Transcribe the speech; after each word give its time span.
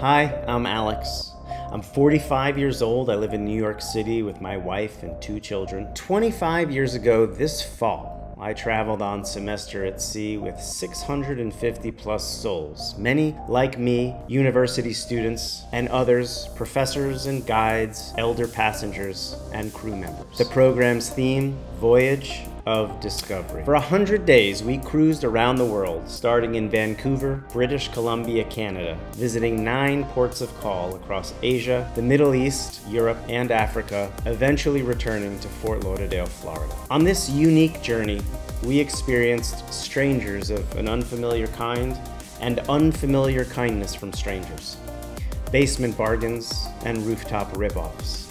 Hi, 0.00 0.44
I'm 0.46 0.64
Alex. 0.64 1.32
I'm 1.72 1.82
45 1.82 2.56
years 2.56 2.82
old. 2.82 3.10
I 3.10 3.16
live 3.16 3.34
in 3.34 3.44
New 3.44 3.58
York 3.58 3.82
City 3.82 4.22
with 4.22 4.40
my 4.40 4.56
wife 4.56 5.02
and 5.02 5.20
two 5.20 5.40
children. 5.40 5.92
25 5.94 6.70
years 6.70 6.94
ago 6.94 7.26
this 7.26 7.60
fall, 7.60 8.32
I 8.40 8.52
traveled 8.52 9.02
on 9.02 9.24
semester 9.24 9.84
at 9.84 10.00
sea 10.00 10.36
with 10.36 10.60
650 10.60 11.90
plus 11.90 12.22
souls. 12.22 12.96
Many, 12.96 13.36
like 13.48 13.76
me, 13.76 14.14
university 14.28 14.92
students, 14.92 15.64
and 15.72 15.88
others, 15.88 16.48
professors 16.54 17.26
and 17.26 17.44
guides, 17.44 18.14
elder 18.18 18.46
passengers, 18.46 19.34
and 19.52 19.74
crew 19.74 19.96
members. 19.96 20.38
The 20.38 20.44
program's 20.44 21.10
theme 21.10 21.58
Voyage 21.80 22.42
of 22.68 23.00
discovery. 23.00 23.64
For 23.64 23.76
a 23.76 23.80
hundred 23.80 24.26
days, 24.26 24.62
we 24.62 24.76
cruised 24.76 25.24
around 25.24 25.56
the 25.56 25.64
world, 25.64 26.06
starting 26.06 26.56
in 26.56 26.68
Vancouver, 26.68 27.42
British 27.50 27.88
Columbia, 27.88 28.44
Canada, 28.44 28.98
visiting 29.12 29.64
nine 29.64 30.04
ports 30.04 30.42
of 30.42 30.54
call 30.60 30.94
across 30.94 31.32
Asia, 31.42 31.90
the 31.94 32.02
Middle 32.02 32.34
East, 32.34 32.86
Europe, 32.86 33.16
and 33.26 33.50
Africa, 33.50 34.12
eventually 34.26 34.82
returning 34.82 35.40
to 35.40 35.48
Fort 35.48 35.82
Lauderdale, 35.82 36.26
Florida. 36.26 36.74
On 36.90 37.02
this 37.02 37.30
unique 37.30 37.80
journey, 37.80 38.20
we 38.62 38.78
experienced 38.78 39.72
strangers 39.72 40.50
of 40.50 40.76
an 40.76 40.90
unfamiliar 40.90 41.46
kind 41.46 41.98
and 42.42 42.58
unfamiliar 42.68 43.46
kindness 43.46 43.94
from 43.94 44.12
strangers, 44.12 44.76
basement 45.50 45.96
bargains 45.96 46.66
and 46.84 46.98
rooftop 47.06 47.50
ripoffs, 47.54 48.30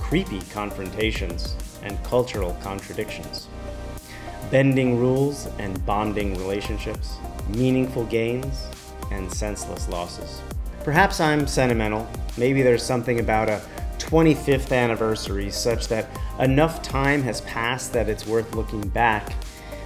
creepy 0.00 0.40
confrontations, 0.50 1.56
and 1.82 2.02
cultural 2.04 2.56
contradictions 2.62 3.48
bending 4.50 4.98
rules 4.98 5.48
and 5.58 5.84
bonding 5.84 6.36
relationships, 6.36 7.16
meaningful 7.48 8.04
gains 8.04 8.68
and 9.10 9.32
senseless 9.32 9.88
losses. 9.88 10.40
Perhaps 10.84 11.20
I'm 11.20 11.46
sentimental. 11.46 12.08
Maybe 12.36 12.62
there's 12.62 12.82
something 12.82 13.20
about 13.20 13.48
a 13.48 13.60
25th 13.98 14.72
anniversary 14.72 15.50
such 15.50 15.88
that 15.88 16.08
enough 16.38 16.82
time 16.82 17.22
has 17.22 17.40
passed 17.42 17.92
that 17.92 18.08
it's 18.08 18.26
worth 18.26 18.54
looking 18.54 18.86
back, 18.88 19.34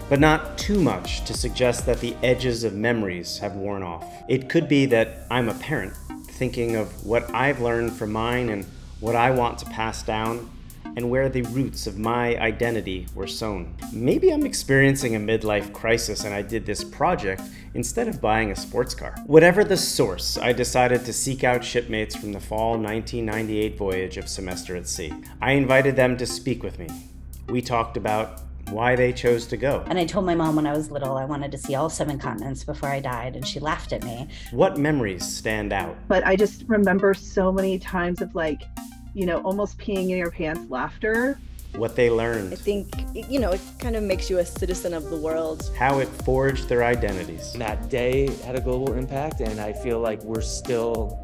but 0.09 0.21
not 0.21 0.59
too 0.59 0.81
much 0.81 1.25
to 1.25 1.33
suggest 1.33 1.87
that 1.87 2.01
the 2.01 2.15
edges 2.23 2.65
of 2.65 2.75
memories 2.75 3.39
have 3.39 3.55
worn 3.55 3.83
off. 3.83 4.05
It 4.29 4.49
could 4.49 4.69
be 4.69 4.85
that 4.87 5.27
I'm 5.31 5.49
a 5.49 5.55
parent, 5.55 5.95
thinking 6.29 6.77
of 6.77 7.05
what 7.05 7.33
I've 7.35 7.61
learned 7.61 7.93
from 7.93 8.13
mine 8.13 8.51
and 8.51 8.67
what 8.99 9.17
I 9.17 9.31
want 9.31 9.59
to 9.61 9.67
pass 9.67 10.03
down 10.03 10.51
and 10.97 11.11
where 11.11 11.29
the 11.29 11.43
roots 11.43 11.87
of 11.87 11.99
my 11.99 12.37
identity 12.39 13.07
were 13.15 13.27
sown. 13.27 13.75
Maybe 13.93 14.31
I'm 14.31 14.45
experiencing 14.45 15.17
a 15.17 15.19
midlife 15.19 15.73
crisis 15.73 16.25
and 16.25 16.35
I 16.35 16.43
did 16.43 16.67
this 16.67 16.85
project 16.85 17.43
instead 17.75 18.09
of 18.09 18.21
buying 18.21 18.51
a 18.51 18.57
sports 18.57 18.95
car. 18.95 19.15
Whatever 19.27 19.65
the 19.65 19.77
source, 19.77 20.39
I 20.39 20.53
decided 20.53 21.05
to 21.05 21.13
seek 21.13 21.45
out 21.45 21.65
shipmates 21.65 22.17
from 22.17 22.33
the 22.33 22.41
fall 22.41 22.73
1998 22.73 23.77
voyage 23.77 24.17
of 24.17 24.29
Semester 24.29 24.77
at 24.77 24.87
Sea. 24.87 25.13
I 25.41 25.53
invited 25.53 25.97
them 25.97 26.17
to 26.17 26.27
speak 26.27 26.63
with 26.63 26.79
me. 26.79 26.89
We 27.49 27.63
talked 27.63 27.97
about 27.97 28.43
why 28.71 28.95
they 28.95 29.13
chose 29.13 29.47
to 29.49 29.57
go. 29.57 29.85
And 29.87 29.99
I 29.99 30.05
told 30.05 30.25
my 30.25 30.35
mom 30.35 30.57
when 30.57 30.67
I 30.67 30.73
was 30.73 30.91
little 30.91 31.17
I 31.17 31.25
wanted 31.25 31.51
to 31.53 31.59
see 31.59 31.75
all 31.75 31.91
seven 31.91 32.19
continents 32.19 32.65
before 32.65 32.89
I 32.89 33.01
died, 33.01 33.37
and 33.37 33.47
she 33.47 33.61
laughed 33.61 33.93
at 33.93 34.05
me. 34.05 34.29
What 34.53 34.79
memories 34.79 35.27
stand 35.27 35.73
out? 35.73 35.97
But 36.09 36.27
I 36.27 36.37
just 36.37 36.65
remember 36.69 37.15
so 37.15 37.53
many 37.53 37.79
times 37.79 38.23
of 38.23 38.35
like 38.35 38.63
you 39.15 39.27
know, 39.27 39.41
almost 39.43 39.79
peeing 39.79 40.11
in 40.11 40.17
your 40.17 40.31
pants 40.31 40.71
laughter. 40.71 41.39
What 41.77 41.95
they 41.95 42.11
learned. 42.11 42.53
I 42.53 42.57
think, 42.57 42.89
you 43.15 43.39
know, 43.39 43.53
it 43.53 43.61
kind 43.79 43.95
of 43.95 44.03
makes 44.03 44.29
you 44.29 44.39
a 44.39 44.45
citizen 44.45 44.93
of 44.93 45.09
the 45.09 45.17
world. 45.17 45.71
How 45.79 46.01
it 46.01 46.09
forged 46.09 46.69
their 46.69 46.83
identities. 46.83 47.53
That 47.53 47.89
day 47.89 48.35
had 48.45 48.57
a 48.57 48.61
global 48.61 48.95
impact, 48.95 49.41
and 49.41 49.61
I 49.61 49.73
feel 49.73 50.01
like 50.01 50.23
we're 50.25 50.41
still 50.41 51.23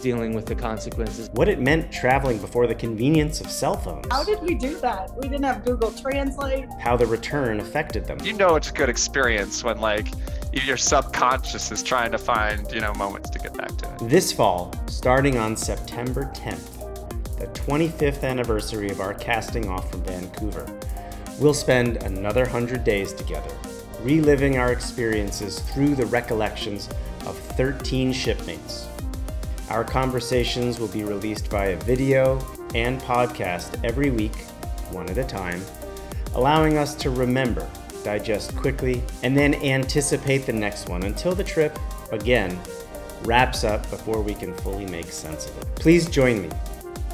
dealing 0.00 0.34
with 0.34 0.44
the 0.44 0.54
consequences. 0.54 1.30
What 1.32 1.48
it 1.48 1.58
meant 1.58 1.90
traveling 1.90 2.38
before 2.38 2.66
the 2.66 2.74
convenience 2.74 3.40
of 3.40 3.50
cell 3.50 3.74
phones. 3.74 4.06
How 4.10 4.22
did 4.22 4.40
we 4.42 4.54
do 4.54 4.78
that? 4.80 5.16
We 5.16 5.22
didn't 5.22 5.44
have 5.44 5.64
Google 5.64 5.90
Translate. 5.92 6.66
How 6.78 6.94
the 6.96 7.06
return 7.06 7.58
affected 7.58 8.04
them. 8.04 8.18
You 8.22 8.34
know 8.34 8.54
it's 8.54 8.68
a 8.68 8.72
good 8.74 8.90
experience 8.90 9.64
when 9.64 9.80
like 9.80 10.08
your 10.52 10.76
subconscious 10.76 11.72
is 11.72 11.82
trying 11.82 12.12
to 12.12 12.18
find, 12.18 12.70
you 12.70 12.80
know, 12.80 12.92
moments 12.94 13.30
to 13.30 13.38
get 13.38 13.56
back 13.56 13.74
to 13.78 13.94
it. 13.94 14.10
This 14.10 14.30
fall, 14.30 14.72
starting 14.86 15.38
on 15.38 15.56
September 15.56 16.30
10th, 16.34 16.83
the 17.38 17.46
25th 17.48 18.22
anniversary 18.22 18.90
of 18.90 19.00
our 19.00 19.14
casting 19.14 19.68
off 19.68 19.90
from 19.90 20.02
Vancouver, 20.02 20.66
we'll 21.40 21.54
spend 21.54 21.96
another 22.04 22.42
100 22.42 22.84
days 22.84 23.12
together, 23.12 23.50
reliving 24.02 24.56
our 24.56 24.72
experiences 24.72 25.58
through 25.58 25.94
the 25.94 26.06
recollections 26.06 26.88
of 27.26 27.36
13 27.56 28.12
shipmates. 28.12 28.88
Our 29.68 29.82
conversations 29.82 30.78
will 30.78 30.88
be 30.88 31.04
released 31.04 31.48
via 31.48 31.76
video 31.76 32.38
and 32.74 33.00
podcast 33.00 33.82
every 33.82 34.10
week, 34.10 34.36
one 34.90 35.08
at 35.08 35.18
a 35.18 35.24
time, 35.24 35.60
allowing 36.34 36.78
us 36.78 36.94
to 36.96 37.10
remember, 37.10 37.68
digest 38.04 38.54
quickly, 38.54 39.02
and 39.22 39.36
then 39.36 39.54
anticipate 39.56 40.46
the 40.46 40.52
next 40.52 40.88
one 40.88 41.02
until 41.02 41.34
the 41.34 41.44
trip, 41.44 41.78
again, 42.12 42.58
wraps 43.22 43.64
up 43.64 43.88
before 43.90 44.20
we 44.20 44.34
can 44.34 44.54
fully 44.58 44.86
make 44.86 45.06
sense 45.06 45.46
of 45.46 45.58
it. 45.58 45.74
Please 45.76 46.08
join 46.08 46.42
me 46.42 46.50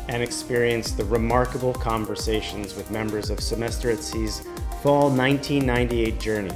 and 0.09 0.23
experience 0.23 0.93
the 0.93 1.05
remarkable 1.05 1.75
conversations 1.75 2.75
with 2.75 2.91
members 2.91 3.29
of 3.31 3.41
Semester 3.41 3.91
at 3.91 3.99
Sea's 4.01 4.41
fall 4.83 5.11
1998 5.11 6.19
journey 6.19 6.55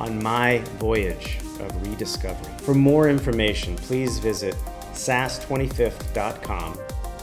on 0.00 0.20
my 0.22 0.58
voyage 0.78 1.38
of 1.60 1.86
rediscovery. 1.86 2.52
For 2.58 2.74
more 2.74 3.08
information, 3.08 3.76
please 3.76 4.18
visit 4.18 4.56
sas25th.com. 4.92 6.78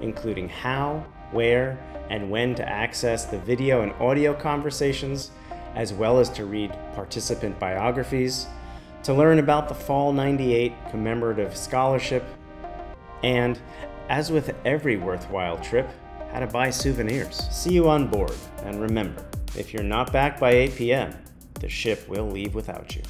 including 0.00 0.48
how, 0.48 1.04
where, 1.30 1.78
and 2.08 2.30
when 2.30 2.54
to 2.56 2.68
access 2.68 3.26
the 3.26 3.38
video 3.38 3.82
and 3.82 3.92
audio 3.94 4.34
conversations, 4.34 5.30
as 5.76 5.92
well 5.92 6.18
as 6.18 6.28
to 6.30 6.46
read 6.46 6.76
participant 6.94 7.56
biographies 7.60 8.48
to 9.02 9.14
learn 9.14 9.38
about 9.38 9.68
the 9.68 9.74
Fall 9.74 10.12
98 10.12 10.72
commemorative 10.90 11.56
scholarship, 11.56 12.24
and, 13.22 13.58
as 14.08 14.30
with 14.30 14.54
every 14.64 14.96
worthwhile 14.96 15.58
trip, 15.58 15.88
how 16.32 16.40
to 16.40 16.46
buy 16.46 16.70
souvenirs. 16.70 17.48
See 17.50 17.72
you 17.72 17.88
on 17.88 18.08
board, 18.08 18.34
and 18.64 18.80
remember, 18.80 19.24
if 19.56 19.72
you're 19.72 19.82
not 19.82 20.12
back 20.12 20.38
by 20.38 20.52
8 20.52 20.76
p.m., 20.76 21.16
the 21.54 21.68
ship 21.68 22.08
will 22.08 22.30
leave 22.30 22.54
without 22.54 22.94
you. 22.96 23.02